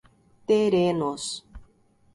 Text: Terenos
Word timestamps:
Terenos 0.47 1.23